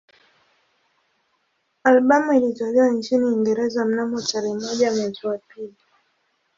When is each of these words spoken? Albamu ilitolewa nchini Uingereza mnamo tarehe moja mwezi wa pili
Albamu 1.83 2.33
ilitolewa 2.33 2.89
nchini 2.89 3.25
Uingereza 3.25 3.85
mnamo 3.85 4.21
tarehe 4.21 4.53
moja 4.55 4.91
mwezi 4.91 5.27
wa 5.27 5.37
pili 5.37 5.75